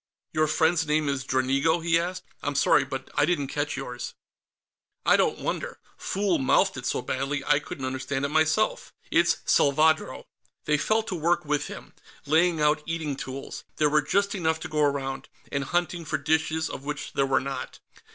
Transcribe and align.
"Your 0.33 0.47
friend's 0.47 0.87
name 0.87 1.07
is 1.07 1.23
Dranigo?" 1.23 1.79
he 1.83 1.99
asked. 1.99 2.23
"I'm 2.41 2.55
sorry, 2.55 2.83
but 2.83 3.11
I 3.13 3.23
didn't 3.23 3.49
catch 3.49 3.77
yours." 3.77 4.15
"I 5.05 5.15
don't 5.15 5.37
wonder; 5.37 5.77
fool 5.95 6.39
mouthed 6.39 6.75
it 6.75 6.87
so 6.87 7.03
badly 7.03 7.45
I 7.45 7.59
couldn't 7.59 7.85
understand 7.85 8.25
it 8.25 8.29
myself. 8.29 8.91
It's 9.11 9.37
Salvadro." 9.45 10.23
They 10.65 10.79
fell 10.79 11.03
to 11.03 11.13
work 11.13 11.45
with 11.45 11.67
him, 11.67 11.93
laying 12.25 12.59
out 12.59 12.81
eating 12.87 13.15
tools 13.15 13.63
there 13.75 13.91
were 13.91 14.01
just 14.01 14.33
enough 14.33 14.59
to 14.61 14.67
go 14.67 14.81
around 14.81 15.29
and 15.51 15.65
hunting 15.65 16.03
for 16.03 16.17
dishes, 16.17 16.67
of 16.67 16.83
which 16.83 17.13
there 17.13 17.27
were 17.27 17.39
not. 17.39 17.79